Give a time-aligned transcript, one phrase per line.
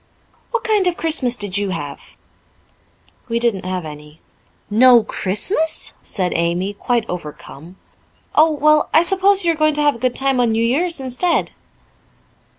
[0.49, 2.17] "What kind of a Christmas did you have?"
[3.29, 4.19] "We didn't have any."
[4.67, 7.75] "No Christmas!" said Amy, quite overcome.
[8.33, 10.99] "Oh, well, I suppose you are going to have a good time on New Year's
[10.99, 11.51] instead."